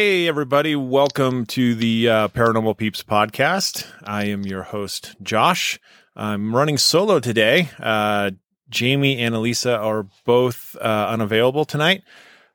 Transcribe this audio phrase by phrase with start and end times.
[0.00, 0.76] Hey, everybody.
[0.76, 3.84] Welcome to the uh, Paranormal Peeps podcast.
[4.04, 5.80] I am your host, Josh.
[6.14, 7.70] I'm running solo today.
[7.80, 8.30] Uh,
[8.70, 12.04] Jamie and Elisa are both uh, unavailable tonight,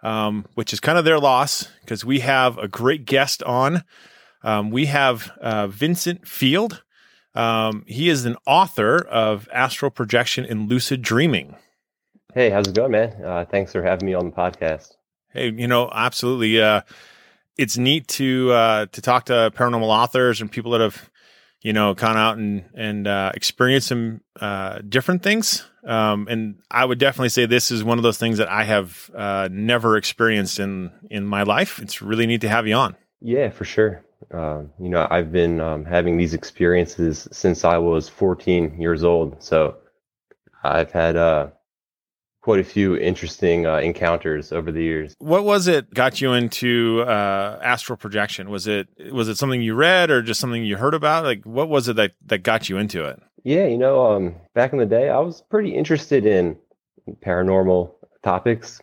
[0.04, 3.84] um, which is kind of their loss because we have a great guest on.
[4.42, 6.82] Um, we have uh, Vincent Field.
[7.36, 11.58] Um, he is an author of Astral Projection and Lucid Dreaming.
[12.34, 13.22] Hey, how's it going, man?
[13.22, 14.94] Uh, thanks for having me on the podcast.
[15.34, 16.62] Hey, you know, absolutely.
[17.58, 21.10] It's neat to uh, to talk to paranormal authors and people that have
[21.62, 25.66] you know gone out and and uh, experienced some uh, different things.
[25.86, 29.12] Um, and I would definitely say this is one of those things that I have
[29.16, 31.80] uh, never experienced in in my life.
[31.80, 32.96] It's really neat to have you on.
[33.22, 34.04] Yeah, for sure.
[34.32, 39.42] Uh, you know, I've been um, having these experiences since I was 14 years old.
[39.44, 39.78] So
[40.64, 41.48] I've had uh,
[42.44, 45.16] quite a few interesting uh, encounters over the years.
[45.20, 48.50] What was it got you into uh, astral projection?
[48.50, 51.24] Was it was it something you read or just something you heard about?
[51.24, 53.22] Like, what was it that that got you into it?
[53.44, 56.58] Yeah, you know, um, back in the day, I was pretty interested in
[57.26, 58.82] paranormal topics,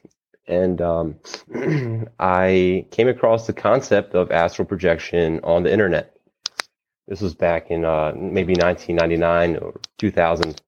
[0.48, 1.16] and um,
[2.18, 6.16] I came across the concept of astral projection on the internet.
[7.08, 10.60] This was back in uh, maybe 1999 or 2000.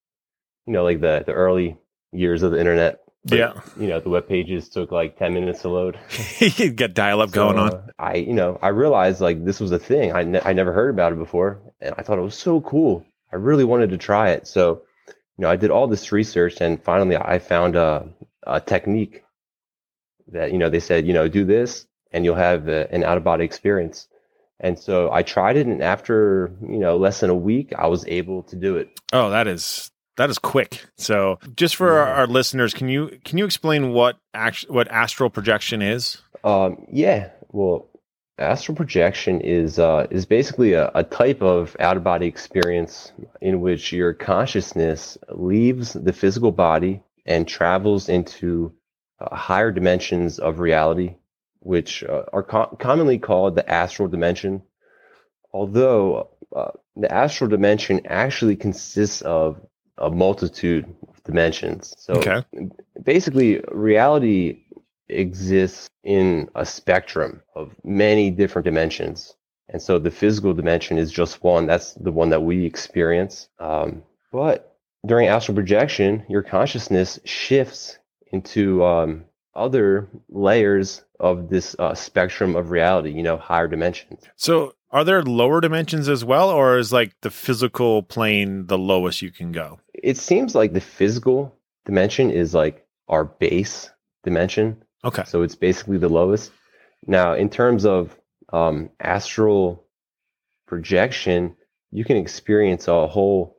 [0.67, 1.77] You know, like the the early
[2.13, 3.01] years of the internet.
[3.25, 3.61] But, yeah.
[3.79, 5.99] You know, the web pages took like 10 minutes to load.
[6.39, 7.75] you get dial up so, going on.
[7.75, 10.13] Uh, I, you know, I realized like this was a thing.
[10.13, 11.61] I, ne- I never heard about it before.
[11.81, 13.07] And I thought it was so cool.
[13.33, 14.47] I really wanted to try it.
[14.49, 18.09] So, you know, I did all this research and finally I found a,
[18.43, 19.23] a technique
[20.29, 23.19] that, you know, they said, you know, do this and you'll have a, an out
[23.19, 24.09] of body experience.
[24.59, 28.07] And so I tried it, and after you know less than a week, I was
[28.07, 28.91] able to do it.
[29.13, 30.85] Oh, that is that is quick.
[30.97, 32.01] So, just for yeah.
[32.01, 36.19] our, our, listeners, can you can you explain what act, what astral projection is?
[36.45, 37.31] Um, yeah.
[37.51, 37.89] Well,
[38.39, 43.61] astral projection is uh, is basically a, a type of out of body experience in
[43.61, 48.73] which your consciousness leaves the physical body and travels into
[49.21, 51.17] uh, higher dimensions of reality,
[51.61, 54.63] which uh, are co- commonly called the astral dimension.
[55.53, 59.61] Although uh, the astral dimension actually consists of
[59.99, 61.95] a multitude of dimensions.
[61.99, 62.45] So okay.
[63.03, 64.65] basically, reality
[65.09, 69.35] exists in a spectrum of many different dimensions.
[69.69, 71.67] And so the physical dimension is just one.
[71.67, 73.49] That's the one that we experience.
[73.59, 74.77] Um, but
[75.07, 77.99] during astral projection, your consciousness shifts
[78.33, 79.25] into um,
[79.55, 84.23] other layers of this uh, spectrum of reality, you know, higher dimensions.
[84.37, 89.23] So are there lower dimensions as well, or is like the physical plane the lowest
[89.23, 89.81] you can go?
[89.95, 93.91] It seems like the physical dimension is like our base
[94.25, 94.83] dimension.
[95.05, 95.25] Okay.
[95.27, 96.53] So it's basically the lowest.
[97.07, 98.17] Now, in terms of
[98.53, 99.85] um, astral
[100.67, 101.57] projection,
[101.91, 103.59] you can experience a whole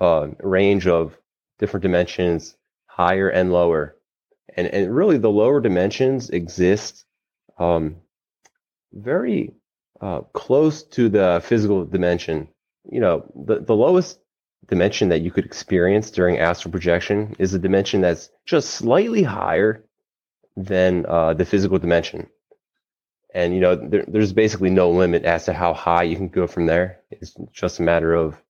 [0.00, 1.16] uh, range of
[1.58, 3.96] different dimensions, higher and lower
[4.56, 7.04] and and really the lower dimensions exist
[7.58, 7.96] um,
[8.92, 9.52] very
[10.00, 12.48] uh, close to the physical dimension.
[12.90, 14.18] You know, the the lowest
[14.66, 19.84] dimension that you could experience during astral projection is a dimension that's just slightly higher
[20.56, 22.28] than uh, the physical dimension.
[23.34, 26.46] And you know, there, there's basically no limit as to how high you can go
[26.46, 27.00] from there.
[27.10, 28.40] It's just a matter of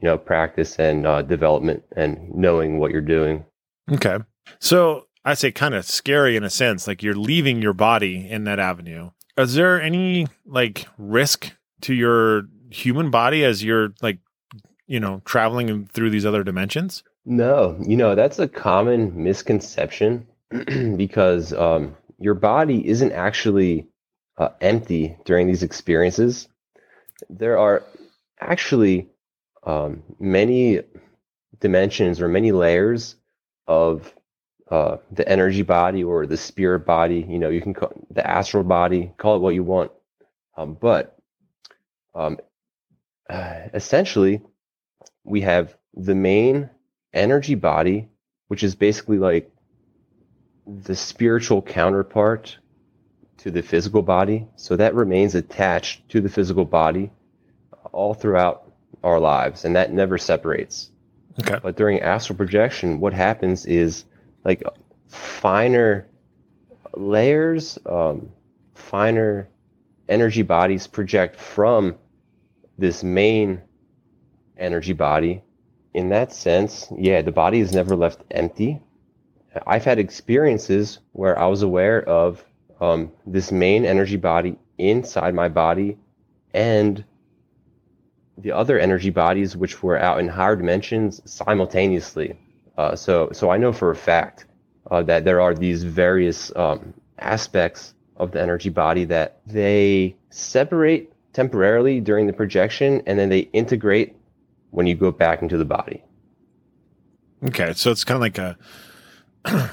[0.00, 3.44] you know practice and uh, development and knowing what you're doing.
[3.92, 4.18] Okay.
[4.60, 8.44] So I say kind of scary in a sense, like you're leaving your body in
[8.44, 9.10] that avenue.
[9.36, 11.50] Is there any like risk
[11.80, 14.20] to your human body as you're like,
[14.86, 17.02] you know, traveling through these other dimensions?
[17.24, 20.28] No, you know, that's a common misconception
[20.96, 23.88] because um, your body isn't actually
[24.38, 26.46] uh, empty during these experiences.
[27.28, 27.82] There are
[28.40, 29.08] actually
[29.64, 30.82] um, many
[31.58, 33.16] dimensions or many layers
[33.66, 34.14] of
[34.70, 37.24] uh, the energy body or the spirit body.
[37.28, 39.92] You know, you can call the astral body, call it what you want.
[40.56, 41.16] Um, but
[42.14, 42.38] um,
[43.28, 44.42] uh, essentially,
[45.24, 46.70] we have the main
[47.12, 48.08] energy body,
[48.48, 49.50] which is basically like
[50.66, 52.58] the spiritual counterpart
[53.38, 54.46] to the physical body.
[54.56, 57.10] So that remains attached to the physical body
[57.92, 58.72] all throughout
[59.04, 60.90] our lives, and that never separates.
[61.40, 61.58] Okay.
[61.62, 64.04] But during astral projection, what happens is
[64.46, 64.62] like
[65.08, 66.06] finer
[66.94, 68.30] layers, um,
[68.76, 69.48] finer
[70.08, 71.96] energy bodies project from
[72.78, 73.60] this main
[74.56, 75.42] energy body.
[75.94, 78.80] In that sense, yeah, the body is never left empty.
[79.66, 82.44] I've had experiences where I was aware of
[82.80, 85.98] um, this main energy body inside my body
[86.54, 87.04] and
[88.38, 92.38] the other energy bodies which were out in higher dimensions simultaneously.
[92.76, 94.44] Uh, so, so I know for a fact
[94.90, 101.12] uh, that there are these various um, aspects of the energy body that they separate
[101.32, 104.16] temporarily during the projection and then they integrate
[104.70, 106.02] when you go back into the body.
[107.44, 108.56] Okay, so it's kind of like a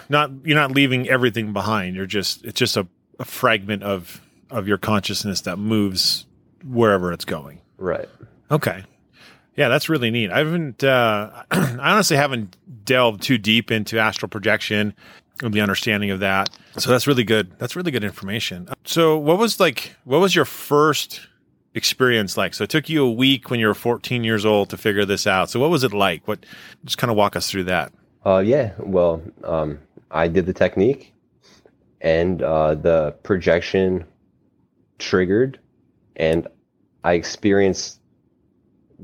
[0.09, 1.95] not you're not leaving everything behind.
[1.95, 2.87] You're just it's just a,
[3.19, 6.25] a fragment of of your consciousness that moves
[6.65, 7.61] wherever it's going.
[7.77, 8.09] Right.
[8.51, 8.83] Okay.
[9.55, 10.31] Yeah, that's really neat.
[10.31, 14.95] I haven't, uh, I honestly haven't delved too deep into astral projection
[15.41, 16.49] and the understanding of that.
[16.77, 17.57] So that's really good.
[17.59, 18.67] That's really good information.
[18.85, 21.21] So what was like, what was your first
[21.75, 22.53] experience like?
[22.53, 25.27] So it took you a week when you were 14 years old to figure this
[25.27, 25.49] out.
[25.49, 26.27] So what was it like?
[26.27, 26.45] What,
[26.85, 27.91] just kind of walk us through that.
[28.25, 28.73] Uh, yeah.
[28.79, 29.79] Well, um,
[30.09, 31.13] I did the technique
[32.01, 34.05] and, uh, the projection
[34.97, 35.59] triggered
[36.15, 36.47] and
[37.03, 37.99] I experienced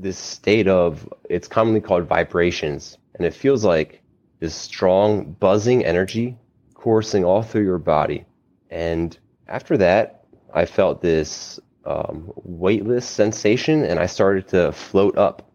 [0.02, 2.98] this state of it's commonly called vibrations.
[3.14, 4.02] And it feels like
[4.38, 6.36] this strong buzzing energy
[6.74, 8.24] coursing all through your body.
[8.70, 9.16] And
[9.48, 10.24] after that
[10.54, 15.50] i felt this um, weightless sensation and i started to float up.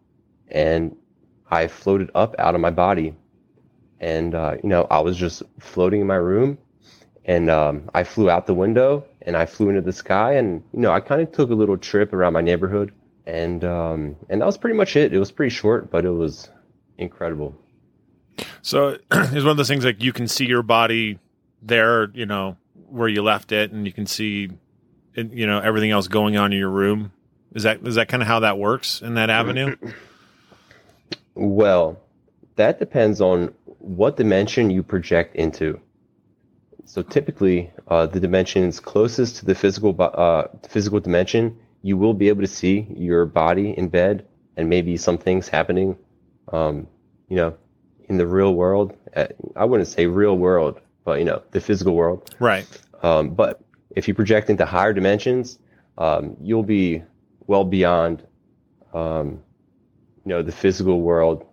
[0.48, 0.96] And
[1.50, 3.14] i floated up out of my body.
[4.00, 6.58] And uh, you know i was just floating in my room.
[7.24, 10.34] And um, i flew out the window and i flew into the sky.
[10.34, 12.92] And you know i kind of took a little trip around my neighborhood
[13.26, 15.12] and um, and that was pretty much it.
[15.12, 16.48] It was pretty short, but it was
[16.98, 17.54] incredible.
[18.62, 21.18] So it's one of those things like you can see your body
[21.62, 22.56] there, you know,
[22.88, 24.50] where you left it, and you can see,
[25.14, 27.12] you know, everything else going on in your room.
[27.54, 29.76] Is that is that kind of how that works in that avenue?
[31.34, 31.98] well,
[32.56, 35.80] that depends on what dimension you project into.
[36.84, 42.28] So typically, uh, the dimensions closest to the physical uh, physical dimension you will be
[42.28, 45.96] able to see your body in bed and maybe some things happening,
[46.52, 46.88] um,
[47.28, 47.56] you know,
[48.08, 48.92] in the real world.
[49.14, 52.34] Uh, I wouldn't say real world, but you know, the physical world.
[52.40, 52.66] Right.
[53.04, 53.60] Um, but
[53.90, 55.60] if you project into higher dimensions,
[55.96, 57.04] um, you'll be
[57.46, 58.26] well beyond,
[58.92, 59.40] um,
[60.24, 61.46] you know, the physical world.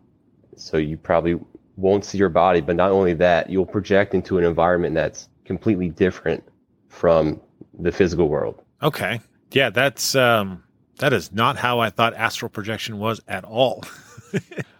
[0.55, 1.39] So you probably
[1.77, 5.89] won't see your body, but not only that, you'll project into an environment that's completely
[5.89, 6.43] different
[6.89, 7.39] from
[7.77, 8.63] the physical world.
[8.81, 9.19] Okay.
[9.53, 10.63] Yeah, that's um,
[10.97, 13.83] that is not how I thought astral projection was at all.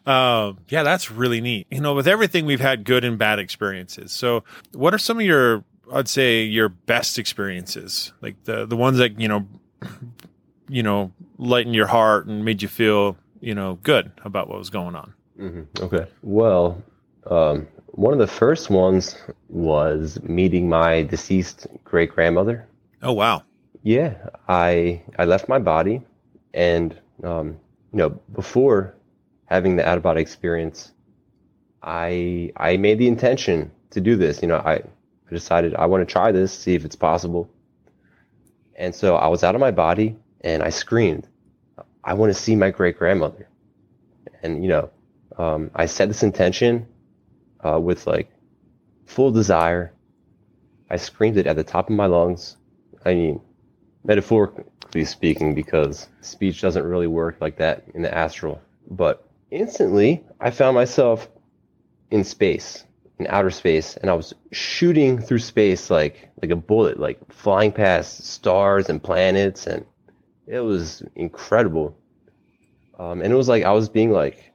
[0.05, 1.67] uh, yeah, that's really neat.
[1.69, 4.11] You know, with everything we've had good and bad experiences.
[4.11, 4.43] So,
[4.73, 8.13] what are some of your, I'd say, your best experiences?
[8.21, 9.47] Like the the ones that you know,
[10.67, 14.69] you know, lightened your heart and made you feel you know good about what was
[14.69, 15.13] going on.
[15.39, 15.83] Mm-hmm.
[15.83, 16.07] Okay.
[16.21, 16.81] Well,
[17.29, 19.17] um, one of the first ones
[19.49, 22.67] was meeting my deceased great grandmother.
[23.01, 23.43] Oh wow!
[23.83, 26.01] Yeah, I I left my body,
[26.53, 27.59] and um,
[27.91, 28.95] you know, before
[29.45, 30.93] having the out of body experience,
[31.81, 34.41] I I made the intention to do this.
[34.41, 37.49] You know, I, I decided I want to try this, see if it's possible.
[38.75, 41.27] And so I was out of my body, and I screamed,
[42.05, 43.49] "I want to see my great grandmother."
[44.43, 44.89] And you know,
[45.37, 46.87] um, I set this intention
[47.65, 48.31] uh, with like
[49.07, 49.93] full desire.
[50.89, 52.57] I screamed it at the top of my lungs.
[53.05, 53.41] I mean,
[54.03, 58.61] metaphorically speaking, because speech doesn't really work like that in the astral.
[58.89, 61.27] But instantly, I found myself
[62.11, 62.85] in space,
[63.19, 67.71] in outer space, and I was shooting through space like like a bullet, like flying
[67.71, 69.85] past stars and planets, and
[70.47, 71.97] it was incredible.
[72.99, 74.51] Um, and it was like I was being like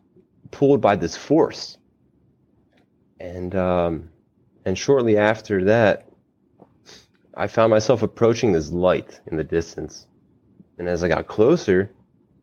[0.50, 1.78] pulled by this force.
[3.20, 4.10] And um,
[4.64, 6.07] and shortly after that,
[7.38, 10.08] I found myself approaching this light in the distance.
[10.76, 11.90] And as I got closer,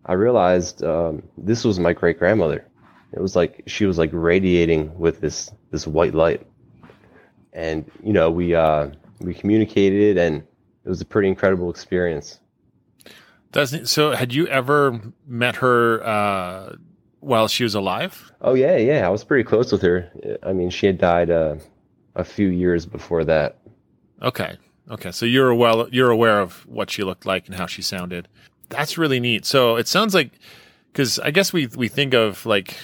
[0.05, 2.65] I realized um, this was my great grandmother.
[3.11, 6.45] It was like she was like radiating with this this white light,
[7.53, 10.37] and you know we uh, we communicated, and
[10.83, 12.39] it was a pretty incredible experience.
[13.51, 14.11] Doesn't so?
[14.11, 16.75] Had you ever met her uh,
[17.19, 18.33] while she was alive?
[18.41, 19.05] Oh yeah, yeah.
[19.05, 20.11] I was pretty close with her.
[20.43, 21.55] I mean, she had died uh,
[22.15, 23.59] a few years before that.
[24.21, 24.57] Okay,
[24.89, 28.27] Okay, so you're well you're aware of what she looked like and how she sounded.
[28.69, 29.45] That's really neat.
[29.45, 30.31] So it sounds like
[30.91, 32.77] because I guess we we think of like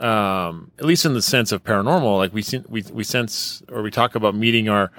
[0.00, 3.90] um, at least in the sense of paranormal, like we we we sense or we
[3.90, 4.90] talk about meeting our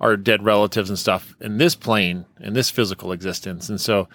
[0.00, 4.08] our dead relatives and stuff in this plane in this physical existence, and so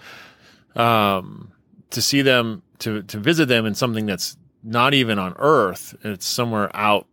[0.74, 1.50] um,
[1.90, 6.26] to see them to to visit them in something that's not even on Earth, it's
[6.26, 7.06] somewhere out,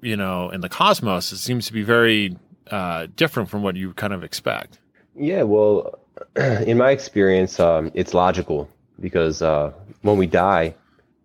[0.00, 1.32] you know, in the cosmos.
[1.32, 2.36] It seems to be very
[2.72, 4.78] uh, different from what you kind of expect.
[5.14, 6.00] Yeah, well,
[6.36, 10.74] in my experience, um, it's logical because uh, when we die,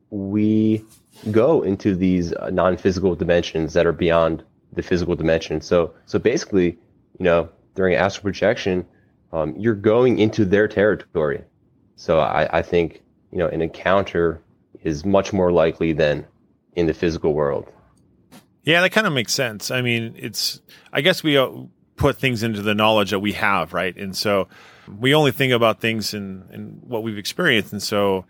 [0.09, 0.83] we
[1.31, 5.61] go into these uh, non-physical dimensions that are beyond the physical dimension.
[5.61, 6.77] So, so basically,
[7.17, 8.85] you know, during astral projection,
[9.31, 11.43] um, you're going into their territory.
[11.95, 13.01] So, I, I think
[13.31, 14.41] you know an encounter
[14.83, 16.25] is much more likely than
[16.75, 17.71] in the physical world.
[18.67, 19.71] Yeah, that kind of makes sense.
[19.71, 21.49] I mean, it's I guess we uh,
[21.95, 23.95] put things into the knowledge that we have, right?
[23.95, 24.49] And so
[24.99, 27.71] we only think about things in, in what we've experienced.
[27.71, 28.25] And so,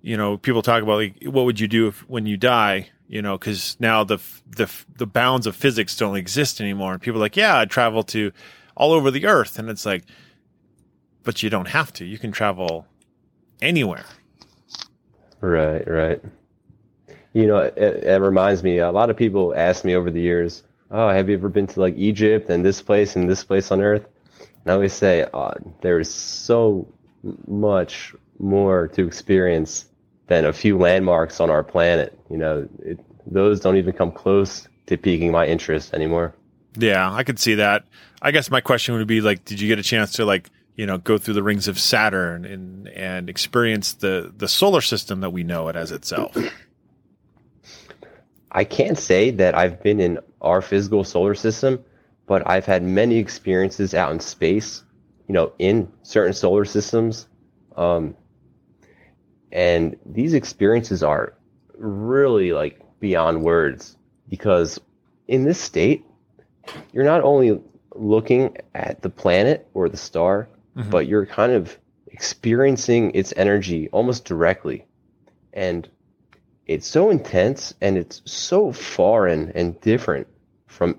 [0.00, 2.90] you know, people talk about like, what would you do if, when you die?
[3.08, 6.92] You know, because now the the the bounds of physics don't exist anymore.
[6.92, 8.30] And people are like, yeah, I'd travel to
[8.76, 10.04] all over the earth, and it's like,
[11.24, 12.04] but you don't have to.
[12.04, 12.86] You can travel
[13.60, 14.06] anywhere.
[15.40, 16.22] Right, right.
[17.34, 18.78] You know, it, it reminds me.
[18.78, 21.80] A lot of people ask me over the years, "Oh, have you ever been to
[21.80, 24.06] like Egypt and this place and this place on Earth?"
[24.64, 26.88] And I always say, oh, there is so
[27.46, 29.86] much more to experience
[30.26, 32.18] than a few landmarks on our planet.
[32.30, 36.34] You know, it, those don't even come close to piquing my interest anymore.
[36.76, 37.84] Yeah, I could see that.
[38.22, 40.86] I guess my question would be like, did you get a chance to like, you
[40.86, 45.30] know, go through the rings of Saturn and and experience the the solar system that
[45.30, 46.36] we know it as itself?
[48.50, 51.84] I can't say that I've been in our physical solar system,
[52.26, 54.84] but I've had many experiences out in space,
[55.28, 57.26] you know, in certain solar systems.
[57.76, 58.16] Um,
[59.50, 61.34] and these experiences are
[61.76, 63.96] really like beyond words
[64.28, 64.80] because
[65.26, 66.04] in this state,
[66.92, 67.60] you're not only
[67.94, 70.90] looking at the planet or the star, mm-hmm.
[70.90, 71.76] but you're kind of
[72.08, 74.86] experiencing its energy almost directly.
[75.52, 75.88] And
[76.66, 80.26] it's so intense and it's so foreign and different
[80.66, 80.98] from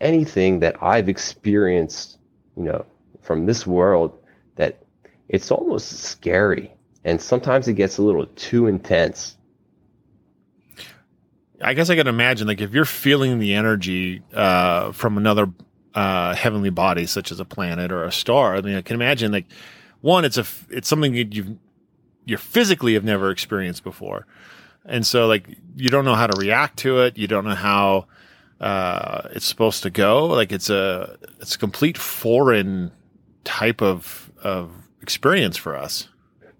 [0.00, 2.18] anything that I've experienced,
[2.56, 2.84] you know,
[3.22, 4.18] from this world
[4.56, 4.82] that
[5.28, 6.72] it's almost scary.
[7.04, 9.36] And sometimes it gets a little too intense.
[11.60, 15.50] I guess I can imagine, like, if you're feeling the energy uh, from another
[15.94, 19.32] uh, heavenly body, such as a planet or a star, I mean, I can imagine,
[19.32, 19.46] like,
[20.00, 21.56] one, it's a, it's something that you've,
[22.26, 24.26] you physically have never experienced before,
[24.84, 27.16] and so, like, you don't know how to react to it.
[27.18, 28.06] You don't know how
[28.60, 30.26] uh, it's supposed to go.
[30.26, 32.92] Like it's a it's a complete foreign
[33.44, 34.70] type of of
[35.02, 36.08] experience for us.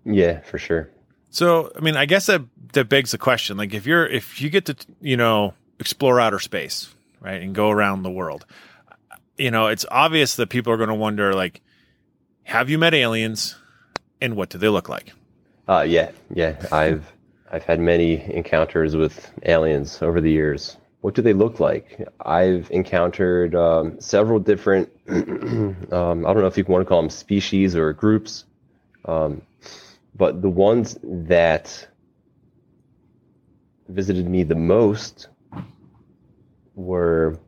[0.04, 0.90] Yeah, for sure.
[1.30, 2.42] So, I mean, I guess that
[2.74, 6.38] that begs the question: like, if you're if you get to you know explore outer
[6.38, 8.44] space, right, and go around the world,
[9.38, 11.62] you know, it's obvious that people are going to wonder, like,
[12.42, 13.56] have you met aliens,
[14.20, 15.12] and what do they look like?
[15.66, 17.10] Uh, yeah, yeah, I've
[17.54, 22.08] I've had many encounters with aliens over the years what do they look like?
[22.24, 27.10] I've encountered um, several different, um, I don't know if you want to call them
[27.10, 28.46] species or groups,
[29.04, 29.42] um,
[30.14, 31.86] but the ones that
[33.90, 35.28] visited me the most
[36.74, 37.38] were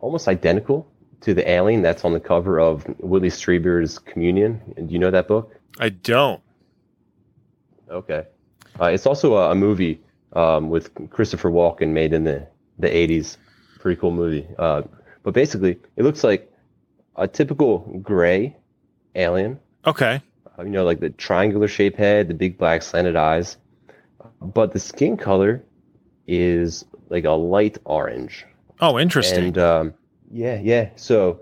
[0.00, 0.88] almost identical
[1.20, 4.60] to the alien that's on the cover of Whitley Strieber's Communion.
[4.74, 5.54] Do you know that book?
[5.78, 6.42] I don't.
[7.90, 8.26] Okay.
[8.80, 10.00] Uh, it's also a, a movie
[10.32, 12.46] um, with Christopher Walken made in the
[12.78, 13.36] the 80s.
[13.80, 14.46] Pretty cool movie.
[14.58, 14.82] Uh,
[15.22, 16.52] but basically, it looks like
[17.16, 18.56] a typical gray
[19.14, 19.58] alien.
[19.86, 20.20] Okay.
[20.58, 23.56] Uh, you know, like the triangular shaped head, the big black slanted eyes.
[24.40, 25.64] But the skin color
[26.26, 28.44] is like a light orange.
[28.80, 29.44] Oh, interesting.
[29.44, 29.94] And um,
[30.30, 30.90] yeah, yeah.
[30.96, 31.40] So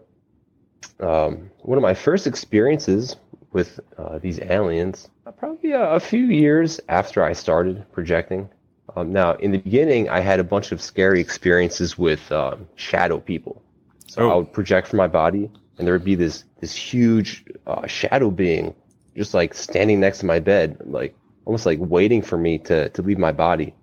[1.00, 3.16] um, one of my first experiences
[3.54, 8.50] with uh, these aliens, uh, probably a, a, few years after I started projecting,
[8.96, 13.18] um, now, in the beginning, I had a bunch of scary experiences with um, shadow
[13.18, 13.62] people.
[14.06, 14.30] So oh.
[14.30, 18.30] I would project from my body, and there would be this this huge uh, shadow
[18.30, 18.75] being
[19.16, 23.02] just like standing next to my bed, like almost like waiting for me to to
[23.02, 23.75] leave my body.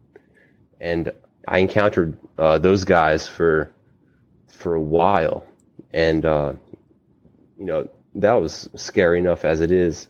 [0.79, 1.11] And
[1.47, 3.71] I encountered uh, those guys for
[4.47, 5.45] for a while,
[5.91, 6.53] and uh,
[7.57, 10.07] you know that was scary enough as it is.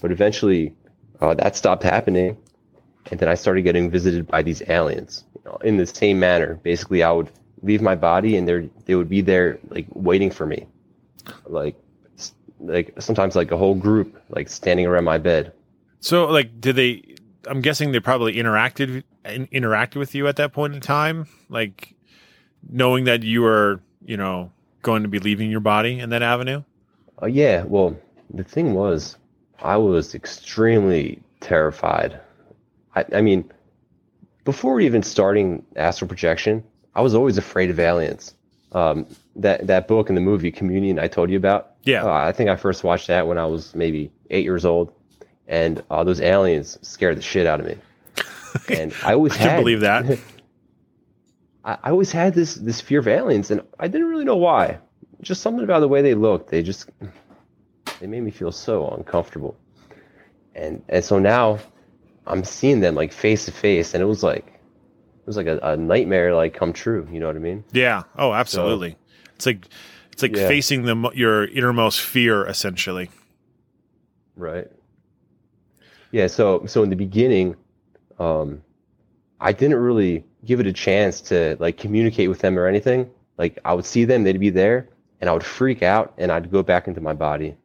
[0.00, 0.74] But eventually,
[1.20, 2.36] uh, that stopped happening,
[3.10, 6.60] and then I started getting visited by these aliens you know, in the same manner.
[6.62, 7.30] Basically, I would
[7.62, 10.66] leave my body, and they they would be there like waiting for me,
[11.46, 11.76] like
[12.60, 15.52] like sometimes like a whole group like standing around my bed.
[16.00, 17.14] So like, did they?
[17.46, 21.94] I'm guessing they probably interacted interacted with you at that point in time, like
[22.68, 26.62] knowing that you were you know going to be leaving your body in that avenue.
[27.22, 27.64] Uh, yeah.
[27.64, 27.96] Well,
[28.30, 29.16] the thing was,
[29.62, 32.20] I was extremely terrified
[32.96, 33.50] I, I mean,
[34.44, 38.34] before even starting astral projection, I was always afraid of aliens.
[38.72, 39.06] um,
[39.36, 41.72] that that book and the movie Communion I told you about.
[41.84, 42.04] Yeah.
[42.04, 44.92] Uh, I think I first watched that when I was maybe eight years old,
[45.46, 47.76] and uh, those aliens scared the shit out of me.
[48.70, 50.06] And I always I had believe that.
[51.64, 54.78] I, I always had this this fear of aliens, and I didn't really know why.
[55.22, 56.50] Just something about the way they looked.
[56.50, 56.90] They just
[58.00, 59.56] they made me feel so uncomfortable.
[60.54, 61.58] And and so now
[62.26, 65.58] I'm seeing them like face to face, and it was like it was like a,
[65.62, 67.08] a nightmare like come true.
[67.10, 67.64] You know what I mean?
[67.72, 68.02] Yeah.
[68.16, 68.96] Oh, absolutely.
[69.34, 69.66] it's like
[70.12, 70.48] it's like Yeah.
[70.48, 73.10] facing the your innermost fear, essentially.
[74.36, 74.68] Right.
[76.12, 76.26] Yeah.
[76.26, 77.56] So so in the beginning,
[78.18, 78.62] um,
[79.40, 83.10] I didn't really give it a chance to like communicate with them or anything.
[83.38, 84.88] Like I would see them, they'd be there,
[85.20, 87.56] and I would freak out, and I'd go back into my body.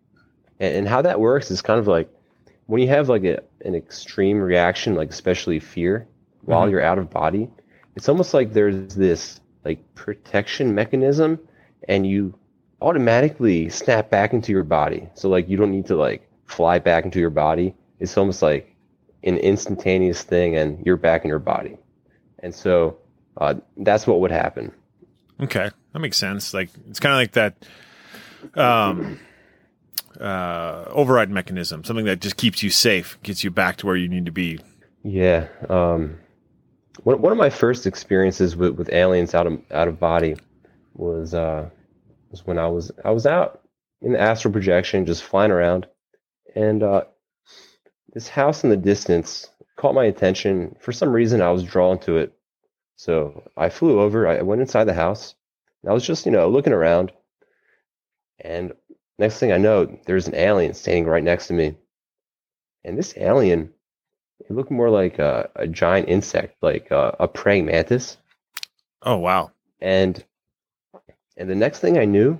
[0.59, 2.09] And, and how that works is kind of like
[2.67, 6.07] when you have like a, an extreme reaction, like especially fear,
[6.45, 6.71] while Mhm.
[6.71, 7.49] you're out of body.
[7.95, 11.39] It's almost like there's this like protection mechanism,
[11.87, 12.33] and you
[12.81, 15.07] automatically snap back into your body.
[15.13, 17.75] So like you don't need to like fly back into your body.
[17.99, 18.75] It's almost like
[19.23, 21.77] an instantaneous thing, and you're back in your body.
[22.39, 22.97] And so
[23.37, 24.71] uh, that's what would happen.
[25.41, 26.53] Okay, that makes sense.
[26.53, 29.19] Like it's kind of like that um,
[30.19, 34.07] uh, override mechanism, something that just keeps you safe, gets you back to where you
[34.07, 34.59] need to be.
[35.03, 35.47] Yeah.
[35.69, 36.19] Um,
[37.03, 40.35] one one of my first experiences with, with aliens out of out of body
[40.93, 41.69] was uh,
[42.29, 43.61] was when I was I was out
[44.01, 45.87] in the astral projection, just flying around,
[46.55, 47.03] and uh,
[48.13, 50.75] this house in the distance caught my attention.
[50.79, 52.33] For some reason, I was drawn to it,
[52.95, 54.27] so I flew over.
[54.27, 55.35] I went inside the house.
[55.83, 57.11] And I was just you know looking around,
[58.39, 58.73] and
[59.17, 61.75] next thing I know, there's an alien standing right next to me,
[62.83, 63.73] and this alien
[64.49, 68.17] it looked more like a, a giant insect, like a, a praying mantis.
[69.01, 69.51] Oh wow!
[69.79, 70.23] And
[71.37, 72.39] and the next thing I knew,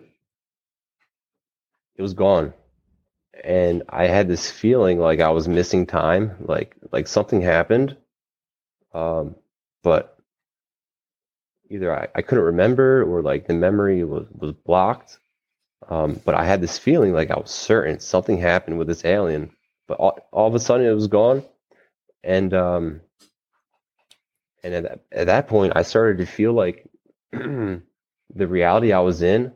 [1.96, 2.54] it was gone.
[3.44, 7.98] And I had this feeling like I was missing time, like like something happened.
[8.94, 9.36] Um,
[9.84, 10.11] but
[11.72, 15.20] either I, I couldn't remember or like the memory was, was blocked.
[15.90, 19.52] Um, but I had this feeling like I was certain something happened with this alien.
[19.88, 21.44] But all, all of a sudden it was gone
[22.24, 23.02] and um
[24.64, 26.88] and at that, at that point i started to feel like
[27.32, 27.82] the
[28.36, 29.52] reality i was in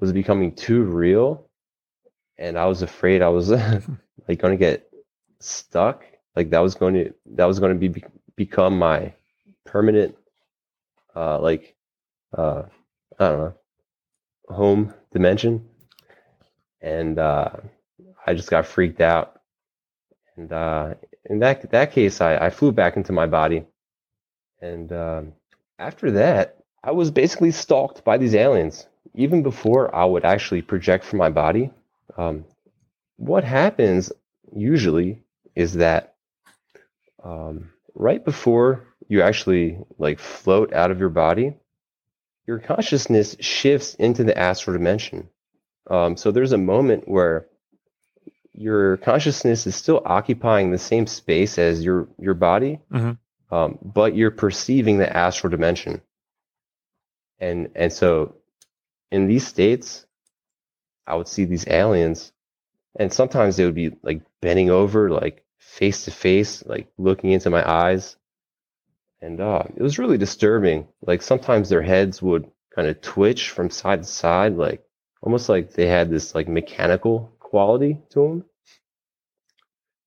[0.00, 1.48] was becoming too real
[2.38, 3.50] and i was afraid i was
[4.28, 4.88] like going to get
[5.40, 6.04] stuck
[6.36, 8.02] like that was going to that was going to be
[8.36, 9.12] become my
[9.66, 10.16] permanent
[11.16, 11.74] uh like
[12.36, 12.62] uh
[13.18, 13.54] i don't know
[14.48, 15.68] home dimension.
[16.80, 17.50] And uh
[18.26, 19.40] i just got freaked out.
[20.36, 20.94] And uh
[21.26, 23.64] in that that case, I, I flew back into my body,
[24.60, 25.32] and um,
[25.78, 28.86] after that, I was basically stalked by these aliens.
[29.14, 31.70] Even before I would actually project from my body,
[32.16, 32.44] um,
[33.16, 34.12] what happens
[34.54, 35.22] usually
[35.54, 36.14] is that
[37.22, 41.54] um, right before you actually like float out of your body,
[42.46, 45.28] your consciousness shifts into the astral dimension.
[45.88, 47.46] Um, so there's a moment where
[48.52, 53.18] your consciousness is still occupying the same space as your your body, Mhm.
[53.50, 56.02] um, but you're perceiving the astral dimension.
[57.38, 58.36] And and so,
[59.10, 60.06] in these states,
[61.06, 62.32] I would see these aliens,
[62.96, 67.50] and sometimes they would be like bending over, like face to face, like looking into
[67.50, 68.16] my eyes,
[69.22, 70.88] and uh, it was really disturbing.
[71.00, 74.82] Like sometimes their heads would kind of twitch from side to side, like
[75.22, 78.44] almost like they had this like mechanical quality to them.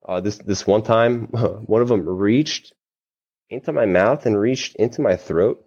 [0.08, 1.28] Uh, this this one time,
[1.66, 2.74] one of them reached
[3.50, 5.64] into my mouth and reached into my throat,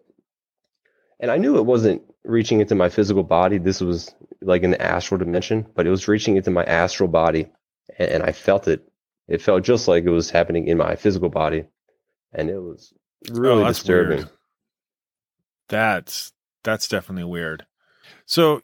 [1.18, 3.56] and I knew it wasn't reaching into my physical body.
[3.56, 7.48] This was like in the astral dimension, but it was reaching into my astral body,
[7.98, 8.82] and, and I felt it.
[9.26, 11.64] It felt just like it was happening in my physical body,
[12.32, 12.92] and it was
[13.30, 14.16] Oh, really Oh, that's disturbing.
[14.18, 14.30] weird.
[15.68, 16.32] That's
[16.64, 17.66] that's definitely weird.
[18.26, 18.62] So,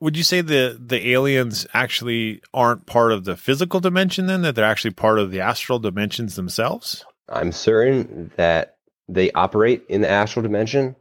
[0.00, 4.26] would you say the the aliens actually aren't part of the physical dimension?
[4.26, 7.04] Then that they're actually part of the astral dimensions themselves?
[7.28, 8.76] I'm certain that
[9.08, 10.94] they operate in the astral dimension.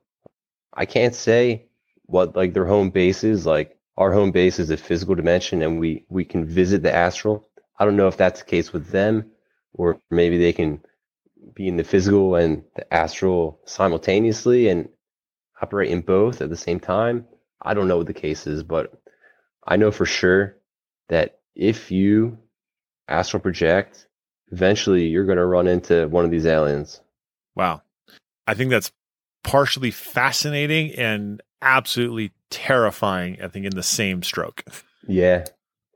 [0.73, 1.65] I can't say
[2.05, 3.45] what like their home base is.
[3.45, 7.47] Like our home base is a physical dimension, and we we can visit the astral.
[7.77, 9.29] I don't know if that's the case with them,
[9.73, 10.81] or maybe they can
[11.55, 14.89] be in the physical and the astral simultaneously and
[15.61, 17.25] operate in both at the same time.
[17.61, 18.93] I don't know what the case is, but
[19.65, 20.57] I know for sure
[21.09, 22.37] that if you
[23.07, 24.07] astral project,
[24.51, 26.99] eventually you're going to run into one of these aliens.
[27.55, 27.81] Wow,
[28.45, 28.91] I think that's
[29.43, 33.41] partially fascinating and absolutely terrifying.
[33.41, 34.63] I think in the same stroke.
[35.07, 35.45] Yeah,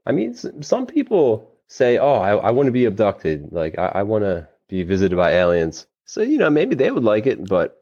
[0.05, 3.51] I mean, some people say, "Oh, I, I want to be abducted.
[3.51, 7.03] Like, I, I want to be visited by aliens." So you know, maybe they would
[7.03, 7.77] like it, but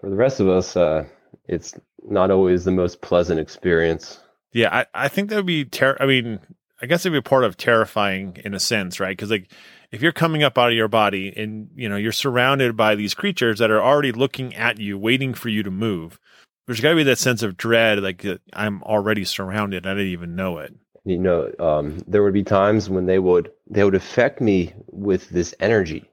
[0.00, 1.04] for the rest of us, uh,
[1.48, 4.20] it's not always the most pleasant experience.
[4.52, 6.40] Yeah, I, I think that would be ter- I mean,
[6.80, 9.16] I guess it'd be part of terrifying in a sense, right?
[9.16, 9.50] Because like
[9.90, 13.14] if you're coming up out of your body and you know you're surrounded by these
[13.14, 16.20] creatures that are already looking at you, waiting for you to move,
[16.66, 19.86] there's got to be that sense of dread, like I'm already surrounded.
[19.86, 20.74] I didn't even know it.
[21.04, 25.28] You know, um, there would be times when they would they would affect me with
[25.28, 26.10] this energy.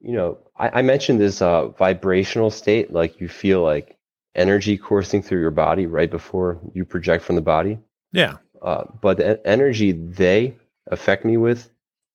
[0.00, 3.96] You know, I, I mentioned this uh, vibrational state, like you feel like
[4.34, 7.78] energy coursing through your body right before you project from the body.
[8.12, 8.36] Yeah.
[8.60, 10.56] Uh, but the energy they
[10.88, 11.70] affect me with,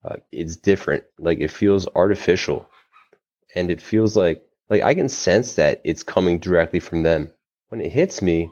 [0.05, 1.03] uh, it's different.
[1.17, 2.69] Like it feels artificial,
[3.55, 7.31] and it feels like like I can sense that it's coming directly from them.
[7.69, 8.51] When it hits me,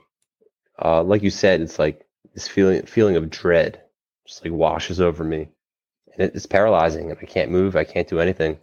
[0.84, 3.82] uh, like you said, it's like this feeling feeling of dread
[4.26, 5.48] just like washes over me,
[6.14, 7.76] and it's paralyzing, and I can't move.
[7.76, 8.60] I can't do anything.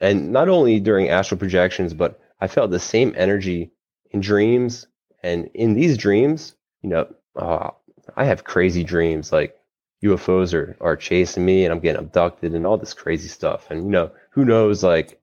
[0.00, 3.72] And not only during astral projections, but I felt the same energy
[4.10, 4.86] in dreams.
[5.22, 7.70] And in these dreams, you know, uh,
[8.16, 9.56] I have crazy dreams like
[10.04, 13.70] UFOs are, are chasing me and I'm getting abducted and all this crazy stuff.
[13.70, 15.20] And, you know, who knows, like,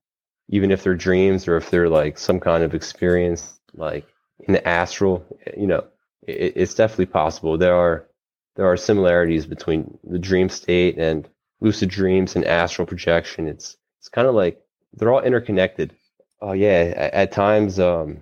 [0.50, 4.08] even if they're dreams or if they're like some kind of experience, like
[4.40, 5.26] in the astral,
[5.56, 5.86] you know,
[6.28, 7.58] it, it's definitely possible.
[7.58, 8.08] There are,
[8.56, 11.28] there are similarities between the dream state and
[11.62, 13.48] lucid dreams and astral projection.
[13.48, 14.62] It's, it's kind of like
[14.94, 15.94] they're all interconnected.
[16.42, 16.94] Oh yeah.
[16.96, 18.22] At, at times, um,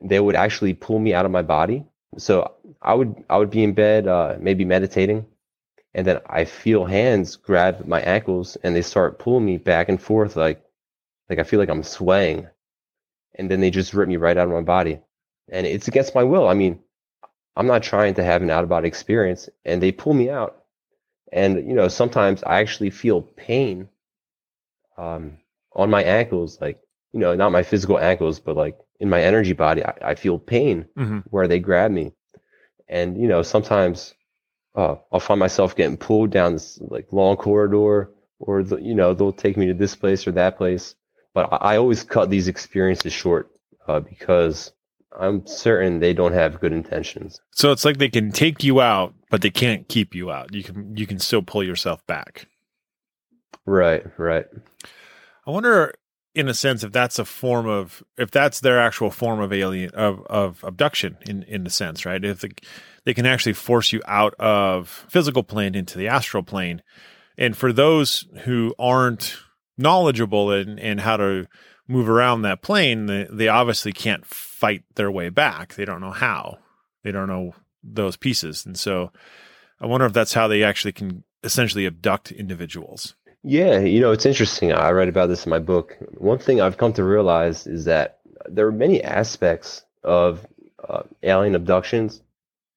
[0.00, 1.84] they would actually pull me out of my body.
[2.18, 5.26] So I would I would be in bed, uh, maybe meditating,
[5.94, 10.00] and then I feel hands grab my ankles and they start pulling me back and
[10.00, 10.62] forth like
[11.30, 12.46] like I feel like I'm swaying,
[13.34, 15.00] and then they just rip me right out of my body,
[15.48, 16.46] and it's against my will.
[16.48, 16.78] I mean,
[17.56, 20.64] I'm not trying to have an out of body experience, and they pull me out,
[21.32, 23.88] and you know sometimes I actually feel pain,
[24.96, 25.38] um,
[25.72, 26.80] on my ankles, like
[27.12, 30.38] you know not my physical ankles, but like in my energy body, I, I feel
[30.38, 31.18] pain mm-hmm.
[31.30, 32.12] where they grab me.
[32.88, 34.14] And, you know, sometimes
[34.74, 39.14] uh, I'll find myself getting pulled down this like long corridor or, the, you know,
[39.14, 40.94] they'll take me to this place or that place.
[41.32, 43.50] But I, I always cut these experiences short
[43.88, 44.72] uh, because
[45.18, 47.40] I'm certain they don't have good intentions.
[47.52, 50.54] So it's like they can take you out, but they can't keep you out.
[50.54, 52.46] You can you can still pull yourself back.
[53.66, 54.46] Right, right.
[55.46, 55.94] I wonder
[56.34, 59.90] in a sense if that's a form of if that's their actual form of alien
[59.94, 62.50] of of abduction in in a sense right if the,
[63.04, 66.82] they can actually force you out of physical plane into the astral plane
[67.38, 69.36] and for those who aren't
[69.78, 71.46] knowledgeable in in how to
[71.86, 76.12] move around that plane they, they obviously can't fight their way back they don't know
[76.12, 76.58] how
[77.02, 79.10] they don't know those pieces and so
[79.80, 83.14] i wonder if that's how they actually can essentially abduct individuals
[83.46, 84.72] yeah, you know, it's interesting.
[84.72, 85.98] I write about this in my book.
[86.16, 90.46] One thing I've come to realize is that there are many aspects of
[90.88, 92.22] uh, alien abductions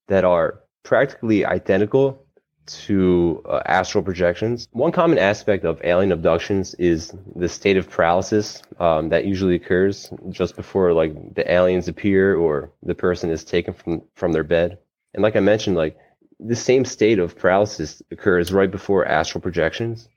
[0.10, 2.26] that are practically identical
[2.68, 4.68] to uh, astral projections.
[4.72, 10.10] One common aspect of alien abductions is the state of paralysis um, that usually occurs
[10.30, 14.78] just before like the aliens appear or the person is taken from from their bed.
[15.14, 15.98] And like I mentioned, like
[16.40, 20.08] the same state of paralysis occurs right before astral projections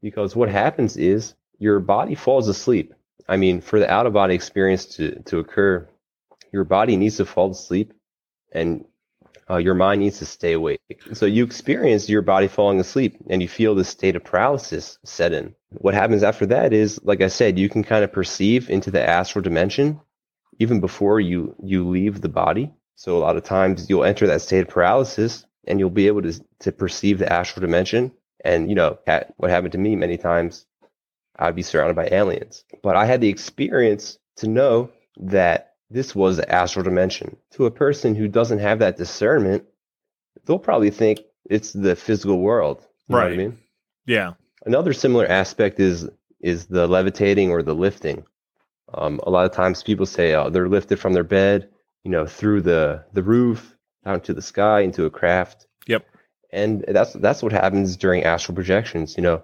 [0.00, 2.94] because what happens is your body falls asleep.
[3.28, 5.86] I mean, for the out of body experience to, to occur,
[6.52, 7.92] your body needs to fall asleep
[8.52, 8.84] and
[9.50, 10.80] uh, your mind needs to stay awake.
[11.12, 15.32] So you experience your body falling asleep and you feel this state of paralysis set
[15.32, 15.54] in.
[15.70, 19.06] What happens after that is, like I said, you can kind of perceive into the
[19.06, 20.00] astral dimension
[20.58, 22.72] even before you, you leave the body.
[22.96, 26.22] So a lot of times you'll enter that state of paralysis and you'll be able
[26.22, 28.12] to, to perceive the astral dimension
[28.44, 28.98] and, you know,
[29.36, 30.66] what happened to me many times,
[31.38, 32.64] I'd be surrounded by aliens.
[32.82, 37.36] But I had the experience to know that this was the astral dimension.
[37.52, 39.64] To a person who doesn't have that discernment,
[40.44, 42.86] they'll probably think it's the physical world.
[43.08, 43.32] You right.
[43.32, 43.58] I mean?
[44.06, 44.32] Yeah.
[44.66, 46.08] Another similar aspect is
[46.40, 48.24] is the levitating or the lifting.
[48.94, 51.68] Um, a lot of times people say oh, they're lifted from their bed,
[52.04, 55.66] you know, through the the roof, out to the sky, into a craft.
[55.86, 56.04] Yep
[56.50, 59.16] and that's that's what happens during astral projections.
[59.16, 59.42] You know,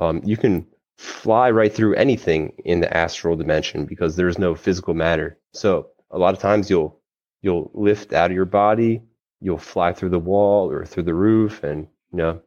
[0.00, 0.66] um, you can
[0.98, 5.38] fly right through anything in the astral dimension because there's no physical matter.
[5.52, 7.00] So a lot of times you'll
[7.40, 9.02] you'll lift out of your body,
[9.40, 12.42] you'll fly through the wall or through the roof, and you know,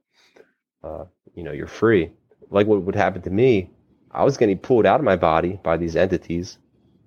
[0.83, 2.11] uh, you know, you're free.
[2.49, 3.71] Like what would happen to me,
[4.11, 6.57] I was getting pulled out of my body by these entities.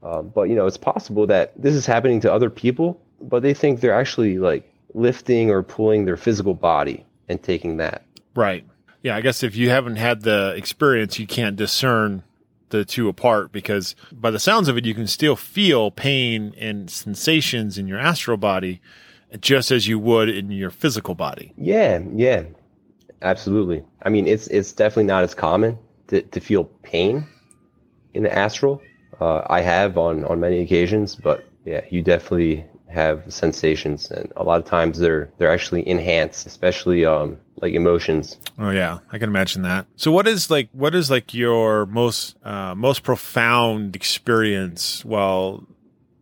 [0.03, 3.55] Uh, but you know, it's possible that this is happening to other people but they
[3.55, 8.05] think they're actually like lifting or pulling their physical body and taking that.
[8.35, 8.65] Right.
[9.05, 12.23] Yeah, I guess if you haven't had the experience, you can't discern
[12.71, 16.91] the two apart because by the sounds of it, you can still feel pain and
[16.91, 18.81] sensations in your astral body
[19.41, 21.53] just as you would in your physical body.
[21.59, 22.45] Yeah, yeah.
[23.21, 23.85] Absolutely.
[24.03, 27.27] I mean, it's it's definitely not as common to, to feel pain
[28.15, 28.81] in the astral.
[29.21, 32.65] Uh, I have on on many occasions, but yeah, you definitely
[32.95, 38.39] have sensations, and a lot of times they're they're actually enhanced, especially um like emotions.
[38.59, 39.87] Oh yeah, I can imagine that.
[39.97, 45.65] So what is like what is like your most uh, most profound experience while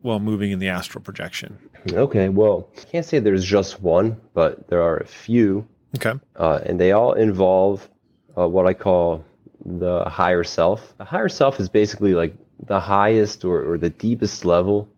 [0.00, 1.58] while moving in the astral projection?
[1.92, 5.66] Okay, well, I can't say there's just one, but there are a few.
[5.96, 7.88] Okay, uh, and they all involve
[8.36, 9.24] uh, what I call
[9.64, 10.96] the higher self.
[10.98, 12.34] The higher self is basically like
[12.66, 14.88] the highest or, or the deepest level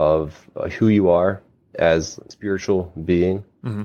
[0.00, 1.42] of uh, who you are
[1.74, 3.44] as a spiritual being.
[3.62, 3.84] mm-hmm.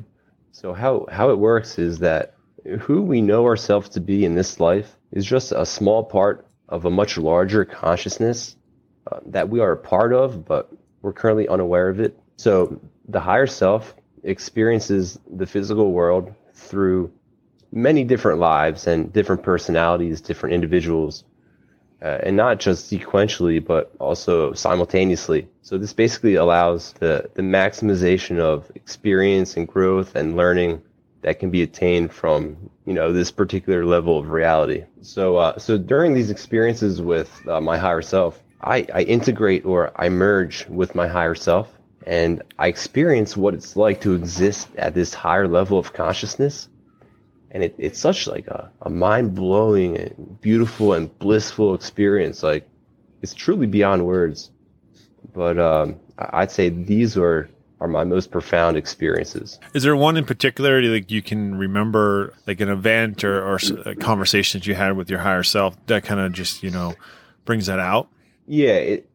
[0.54, 2.36] So how how it works is that
[2.80, 6.86] who we know ourselves to be in this life is just a small part of
[6.86, 8.56] a much larger consciousness
[9.12, 12.18] uh, that we are a part of, but we're currently unaware of it.
[12.38, 17.12] So the higher self experiences the physical world through
[17.74, 21.26] many different lives and different personalities, different individuals,
[22.02, 25.48] uh, and not just sequentially, but also simultaneously.
[25.62, 30.82] So this basically allows the, the maximization of experience and growth and learning
[31.22, 32.56] that can be attained from
[32.86, 34.84] you know this particular level of reality.
[35.02, 39.92] So uh, so during these experiences with uh, my higher self, I, I integrate or
[39.96, 41.74] I merge with my higher self,
[42.06, 46.70] and I experience what it's like to exist at this higher level of consciousness
[47.52, 52.44] and it, it's such like a, a mind-blowing and beautiful and blissful experience.
[52.44, 52.68] Like
[53.22, 54.52] it's truly beyond words.
[55.34, 57.50] But um, i'd say these are
[57.82, 59.60] are my most profound experiences.
[59.74, 63.96] Is there one in particular like you can remember like an event or, or a
[63.96, 66.96] conversation that you had with your higher self that kind of just you know
[67.44, 68.08] brings that out?
[68.48, 69.10] Yeah it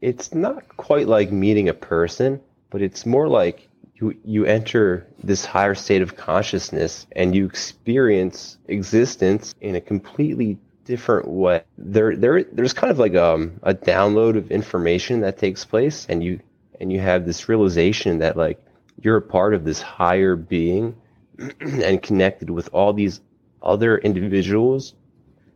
[0.00, 3.67] it's not quite like meeting a person but it's more like
[4.00, 10.58] you you enter this higher state of consciousness and you experience existence in a completely
[10.84, 11.62] different way.
[11.76, 16.22] There there there's kind of like um, a download of information that takes place and
[16.22, 16.40] you
[16.80, 18.62] and you have this realization that like
[19.02, 20.96] you're a part of this higher being
[21.60, 23.20] and connected with all these
[23.62, 24.94] other individuals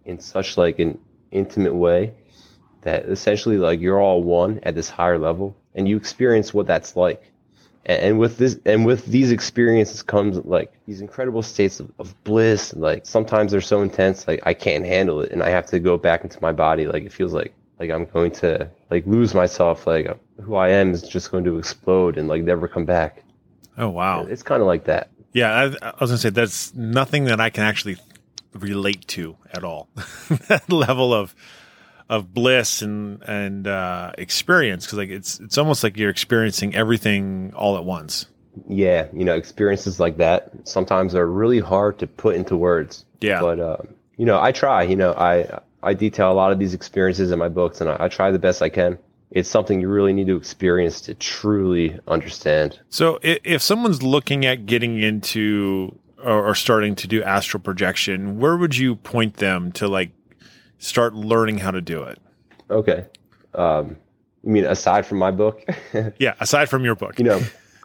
[0.04, 0.98] in such like an
[1.30, 2.12] intimate way
[2.82, 6.96] that essentially like you're all one at this higher level and you experience what that's
[6.96, 7.31] like
[7.86, 12.72] and with this and with these experiences comes like these incredible states of, of bliss
[12.74, 15.96] like sometimes they're so intense like i can't handle it and i have to go
[15.96, 16.86] back into my body.
[16.86, 20.06] Like it feels like like i'm going to like lose myself like
[20.40, 23.24] who i am is just going to explode and like never come back.
[23.78, 24.24] Oh wow.
[24.24, 25.10] It's kind of like that.
[25.32, 27.96] Yeah I, I was gonna say that's nothing that i can actually
[28.54, 29.88] relate to at all.
[30.48, 31.34] That level of
[32.12, 37.54] of bliss and and uh, experience because like it's it's almost like you're experiencing everything
[37.56, 38.26] all at once.
[38.68, 43.06] Yeah, you know, experiences like that sometimes are really hard to put into words.
[43.22, 43.78] Yeah, but uh,
[44.18, 44.82] you know, I try.
[44.82, 47.96] You know, I I detail a lot of these experiences in my books, and I,
[47.98, 48.98] I try the best I can.
[49.30, 52.78] It's something you really need to experience to truly understand.
[52.90, 58.38] So, if, if someone's looking at getting into or, or starting to do astral projection,
[58.38, 60.10] where would you point them to like
[60.82, 62.18] start learning how to do it?
[62.70, 63.06] Okay.
[63.54, 63.96] Um,
[64.42, 65.64] you mean aside from my book?
[66.18, 67.18] yeah, aside from your book.
[67.18, 67.40] You know,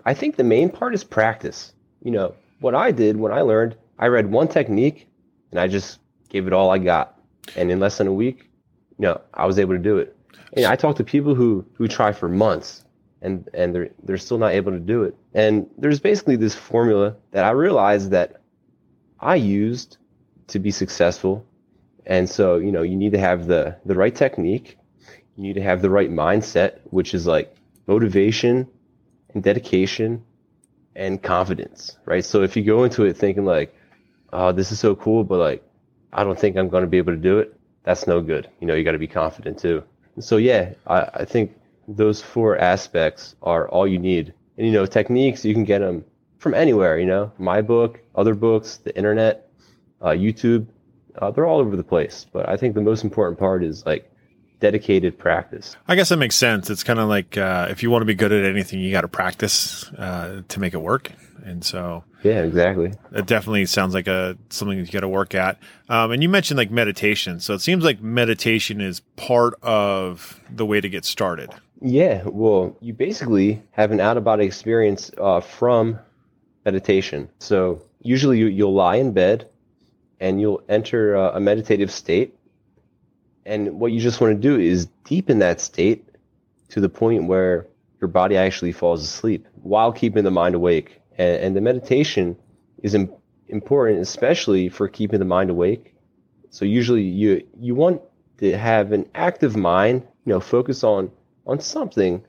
[0.06, 1.74] I think the main part is practice.
[2.04, 5.08] You know, what I did when I learned, I read one technique
[5.52, 7.20] and I just gave it all I got.
[7.56, 8.50] And in less than a week,
[8.98, 10.16] you know, I was able to do it.
[10.54, 12.84] And I talk to people who who try for months
[13.22, 15.16] and and they're they're still not able to do it.
[15.34, 18.42] And there's basically this formula that I realized that
[19.20, 19.98] I used
[20.48, 21.46] to be successful
[22.08, 24.78] and so, you know, you need to have the the right technique.
[25.36, 27.54] You need to have the right mindset, which is like
[27.86, 28.68] motivation
[29.34, 30.24] and dedication
[30.96, 32.24] and confidence, right?
[32.26, 33.76] So if you go into it thinking like,
[34.32, 35.64] "Oh, this is so cool," but like,
[36.14, 38.50] I don't think I'm going to be able to do it, that's no good.
[38.62, 39.84] You know, you got to be confident too.
[40.20, 41.56] So yeah, I, I think
[41.90, 44.34] those four aspects are all you need.
[44.58, 46.06] And you know, techniques you can get them
[46.40, 46.98] from anywhere.
[47.00, 49.50] You know, my book, other books, the internet,
[50.02, 50.68] uh, YouTube
[51.20, 54.12] uh, they're all over the place, but I think the most important part is like
[54.60, 55.76] dedicated practice.
[55.88, 56.70] I guess that makes sense.
[56.70, 59.02] It's kind of like uh, if you want to be good at anything, you got
[59.02, 61.12] to practice uh, to make it work.
[61.44, 62.94] And so, yeah, exactly.
[63.14, 65.58] It definitely sounds like a something you got to work at.
[65.88, 70.66] Um, and you mentioned like meditation, so it seems like meditation is part of the
[70.66, 71.50] way to get started.
[71.82, 76.00] Yeah, well, you basically have an out of body experience uh, from
[76.66, 77.30] meditation.
[77.40, 79.48] So usually you, you'll lie in bed
[80.20, 82.36] and you'll enter a meditative state.
[83.46, 86.08] And what you just want to do is deepen that state
[86.70, 87.68] to the point where
[88.02, 91.02] your body actually falls asleep while keeping the mind awake.
[91.18, 92.38] And, and the meditation
[92.84, 93.14] is Im-
[93.48, 95.96] important, especially for keeping the mind awake.
[96.50, 98.02] So usually you you want
[98.40, 101.12] to have an active mind, you know, focus on
[101.46, 102.24] on something,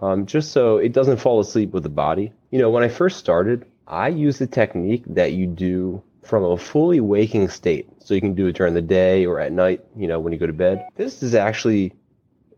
[0.00, 2.32] um, just so it doesn't fall asleep with the body.
[2.50, 6.56] You know, when I first started, I used the technique that you do from a
[6.56, 7.88] fully waking state.
[8.00, 10.38] So you can do it during the day or at night, you know, when you
[10.38, 10.86] go to bed.
[10.96, 11.92] This is actually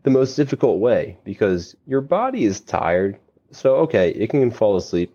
[0.03, 3.17] the most difficult way because your body is tired.
[3.51, 5.13] So, okay, it can fall asleep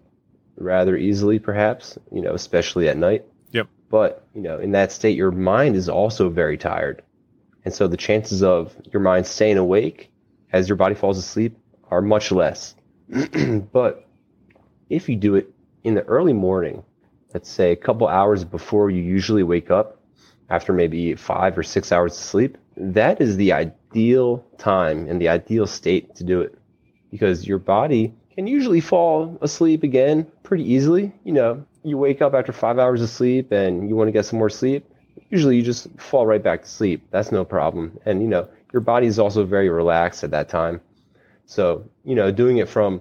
[0.56, 3.24] rather easily, perhaps, you know, especially at night.
[3.52, 3.68] Yep.
[3.90, 7.02] But, you know, in that state, your mind is also very tired.
[7.64, 10.10] And so the chances of your mind staying awake
[10.52, 11.56] as your body falls asleep
[11.90, 12.74] are much less.
[13.72, 14.08] but
[14.90, 15.50] if you do it
[15.82, 16.84] in the early morning,
[17.34, 20.00] let's say a couple hours before you usually wake up,
[20.50, 25.28] after maybe five or six hours of sleep, that is the ideal time and the
[25.28, 26.56] ideal state to do it
[27.10, 31.12] because your body can usually fall asleep again pretty easily.
[31.24, 34.26] You know, you wake up after five hours of sleep and you want to get
[34.26, 34.84] some more sleep.
[35.30, 37.06] Usually you just fall right back to sleep.
[37.10, 37.98] That's no problem.
[38.04, 40.80] And, you know, your body is also very relaxed at that time.
[41.46, 43.00] So, you know, doing it from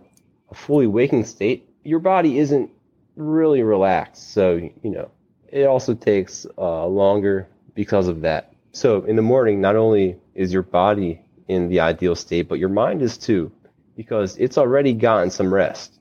[0.51, 2.69] a fully waking state, your body isn't
[3.15, 4.33] really relaxed.
[4.33, 5.11] So, you know,
[5.51, 8.53] it also takes uh, longer because of that.
[8.71, 12.69] So, in the morning, not only is your body in the ideal state, but your
[12.69, 13.51] mind is too,
[13.95, 15.99] because it's already gotten some rest.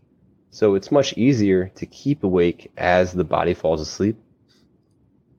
[0.51, 4.17] So, it's much easier to keep awake as the body falls asleep.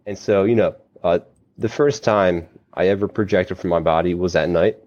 [0.06, 1.20] And so, you know, uh,
[1.58, 4.78] the first time I ever projected from my body was at night,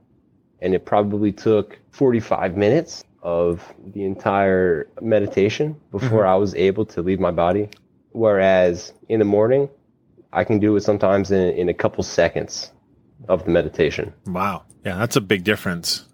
[0.61, 6.29] and it probably took 45 minutes of the entire meditation before mm-hmm.
[6.29, 7.69] I was able to leave my body.
[8.13, 9.69] Whereas in the morning,
[10.33, 12.71] I can do it sometimes in, in a couple seconds
[13.29, 14.15] of the meditation.
[14.27, 14.63] Wow.
[14.85, 16.07] Yeah, that's a big difference.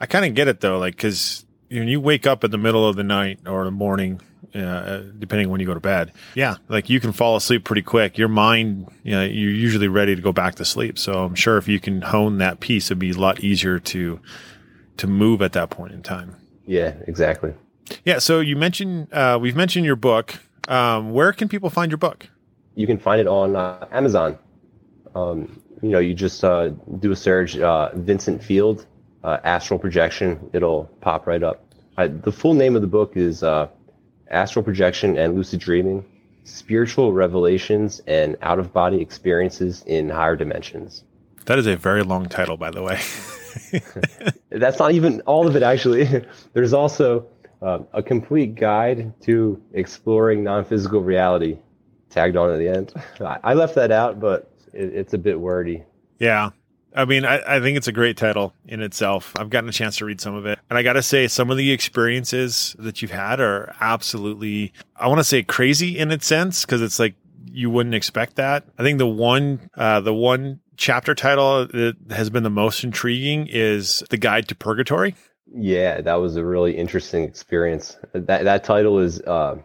[0.00, 2.88] I kind of get it though, like, cause when you wake up in the middle
[2.88, 4.22] of the night or the morning,
[4.54, 8.16] uh, depending when you go to bed, yeah, like you can fall asleep pretty quick.
[8.16, 10.98] Your mind, you know, you're usually ready to go back to sleep.
[10.98, 14.18] So I'm sure if you can hone that piece, it'd be a lot easier to
[14.96, 16.36] to move at that point in time.
[16.66, 17.54] Yeah, exactly.
[18.04, 18.18] Yeah.
[18.18, 20.38] So you mentioned uh, we've mentioned your book.
[20.68, 22.28] Um, where can people find your book?
[22.74, 24.38] You can find it on uh, Amazon.
[25.14, 28.86] Um, you know, you just uh, do a search, uh, Vincent Field,
[29.22, 30.50] uh, astral projection.
[30.52, 31.64] It'll pop right up.
[31.96, 33.68] I, the full name of the book is uh,
[34.30, 36.04] Astral Projection and Lucid Dreaming:
[36.44, 41.04] Spiritual Revelations and Out of Body Experiences in Higher Dimensions.
[41.44, 43.00] That is a very long title, by the way.
[44.50, 46.24] That's not even all of it, actually.
[46.52, 47.26] There's also
[47.62, 51.58] uh, a complete guide to exploring non physical reality
[52.10, 52.92] tagged on at the end.
[53.20, 55.82] I left that out, but it, it's a bit wordy.
[56.18, 56.50] Yeah.
[56.96, 59.32] I mean, I, I, think it's a great title in itself.
[59.36, 60.60] I've gotten a chance to read some of it.
[60.70, 65.08] And I got to say, some of the experiences that you've had are absolutely, I
[65.08, 67.16] want to say crazy in its sense, because it's like
[67.50, 68.64] you wouldn't expect that.
[68.78, 73.46] I think the one, uh, the one chapter title that has been the most intriguing
[73.48, 75.14] is The Guide to Purgatory.
[75.46, 77.96] Yeah, that was a really interesting experience.
[78.12, 79.56] That that title is uh,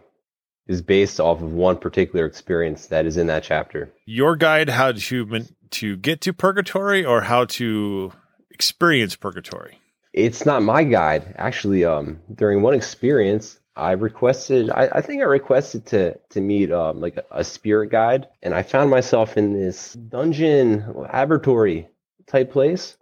[0.66, 3.92] is based off of one particular experience that is in that chapter.
[4.06, 8.12] Your guide how to to get to purgatory or how to
[8.50, 9.80] experience purgatory.
[10.12, 11.34] It's not my guide.
[11.38, 16.72] Actually, um, during one experience, I requested, I, I, think I requested to to meet
[16.72, 21.88] um, like a, a, spirit guide, and I found myself in this dungeon laboratory
[22.26, 22.96] type place,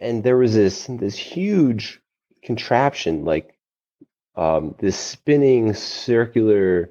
[0.00, 2.00] and there was this this huge
[2.44, 3.58] contraption, like
[4.36, 6.90] um, this spinning circular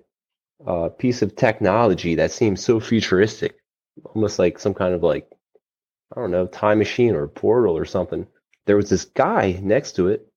[0.68, 3.56] uh, piece of technology that seemed so futuristic,
[4.04, 5.32] almost like some kind of like
[6.16, 8.28] I don't know time machine or portal or something.
[8.66, 10.31] There was this guy next to it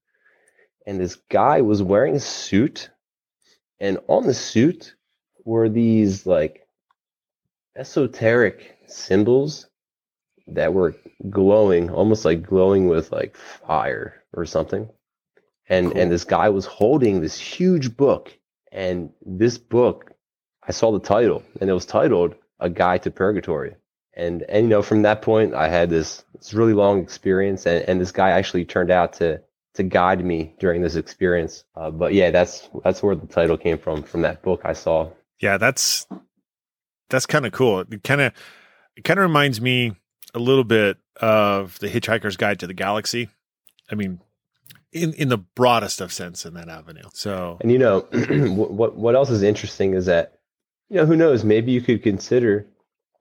[0.86, 2.90] and this guy was wearing a suit
[3.80, 4.94] and on the suit
[5.44, 6.66] were these like
[7.76, 9.66] esoteric symbols
[10.46, 10.94] that were
[11.30, 14.88] glowing almost like glowing with like fire or something
[15.68, 16.00] and cool.
[16.00, 18.36] and this guy was holding this huge book
[18.70, 20.12] and this book
[20.66, 23.74] i saw the title and it was titled a guide to purgatory
[24.14, 27.88] and and you know from that point i had this this really long experience and,
[27.88, 29.40] and this guy actually turned out to
[29.74, 31.64] to guide me during this experience.
[31.76, 35.10] Uh, but yeah, that's that's where the title came from from that book I saw.
[35.40, 36.06] Yeah, that's
[37.10, 37.80] that's kind of cool.
[37.80, 38.32] It kind of
[38.96, 39.96] it kind of reminds me
[40.34, 43.28] a little bit of the Hitchhiker's Guide to the Galaxy.
[43.90, 44.20] I mean,
[44.92, 47.08] in in the broadest of sense in that avenue.
[47.12, 50.38] So, and you know, what what else is interesting is that
[50.88, 52.66] you know who knows maybe you could consider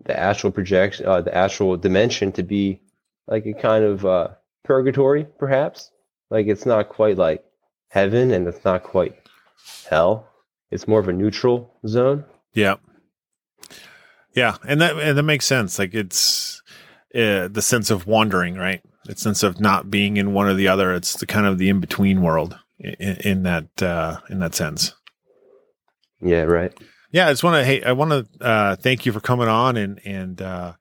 [0.06, 2.82] the astral projection, uh, the astral dimension to be
[3.28, 4.28] like a kind of uh,
[4.64, 5.89] purgatory, perhaps.
[6.34, 7.43] Like it's not quite like
[7.89, 9.13] heaven, and it's not quite
[9.88, 10.27] hell.
[10.71, 12.25] It's more of a neutral zone.
[12.55, 12.77] Yeah,
[14.34, 15.77] yeah, and that and that makes sense.
[15.77, 16.63] Like it's
[17.13, 18.81] uh, the sense of wandering, right?
[19.05, 20.95] The sense of not being in one or the other.
[20.95, 24.95] It's the kind of the in between world in, in that uh, in that sense.
[26.19, 26.73] Yeah, right.
[27.11, 29.77] Yeah, I just want to hey, I want to uh, thank you for coming on
[29.77, 30.73] and and uh,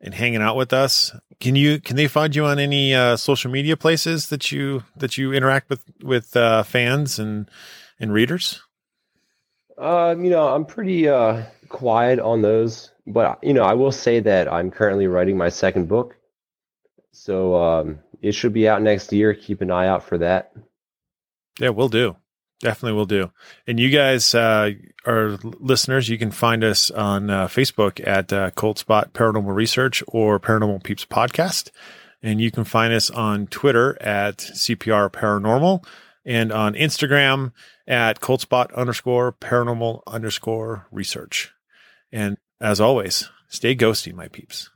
[0.00, 1.14] and hanging out with us.
[1.40, 5.18] Can you can they find you on any uh, social media places that you that
[5.18, 7.50] you interact with with uh, fans and
[8.00, 8.62] and readers?
[9.78, 14.20] Um, you know, I'm pretty uh, quiet on those, but you know, I will say
[14.20, 16.16] that I'm currently writing my second book,
[17.12, 19.34] so um, it should be out next year.
[19.34, 20.52] Keep an eye out for that.
[21.58, 22.16] Yeah, we'll do.
[22.60, 23.30] Definitely will do.
[23.66, 24.70] And you guys, uh,
[25.04, 30.02] our listeners, you can find us on uh, Facebook at uh, Cold Spot Paranormal Research
[30.08, 31.70] or Paranormal Peeps Podcast.
[32.22, 35.84] And you can find us on Twitter at CPR Paranormal
[36.24, 37.52] and on Instagram
[37.86, 41.52] at Cold Spot underscore paranormal underscore research.
[42.10, 44.70] And as always, stay ghosty, my peeps.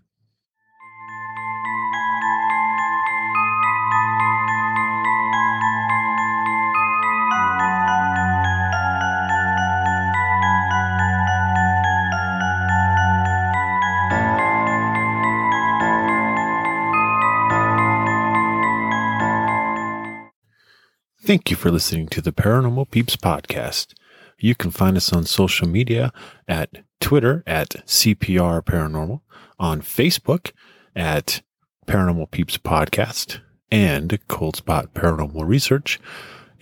[21.23, 23.93] Thank you for listening to the Paranormal Peeps podcast.
[24.39, 26.15] You can find us on social media
[26.49, 29.21] at Twitter at CPR Paranormal,
[29.59, 30.53] on Facebook
[30.97, 31.43] at
[31.87, 33.41] Paranormal Peeps Podcast
[33.71, 36.01] and Cold Spot Paranormal Research.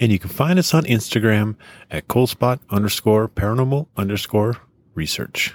[0.00, 1.54] And you can find us on Instagram
[1.88, 4.56] at Cold Spot underscore paranormal underscore
[4.92, 5.54] research.